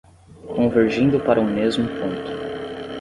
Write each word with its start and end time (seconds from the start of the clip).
Convergindo 0.55 1.19
para 1.19 1.39
um 1.39 1.45
mesmo 1.45 1.87
ponto 1.87 2.31